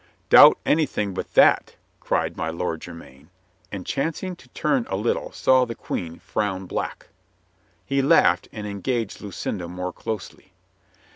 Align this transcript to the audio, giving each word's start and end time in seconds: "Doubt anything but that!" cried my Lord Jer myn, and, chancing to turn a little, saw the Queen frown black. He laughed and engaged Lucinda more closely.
"Doubt 0.31 0.57
anything 0.65 1.13
but 1.13 1.35
that!" 1.35 1.75
cried 1.99 2.35
my 2.35 2.49
Lord 2.49 2.81
Jer 2.81 2.93
myn, 2.95 3.29
and, 3.71 3.85
chancing 3.85 4.35
to 4.37 4.49
turn 4.49 4.87
a 4.89 4.95
little, 4.95 5.31
saw 5.31 5.63
the 5.63 5.75
Queen 5.75 6.17
frown 6.17 6.65
black. 6.65 7.09
He 7.85 8.01
laughed 8.01 8.49
and 8.51 8.65
engaged 8.65 9.21
Lucinda 9.21 9.67
more 9.67 9.93
closely. 9.93 10.53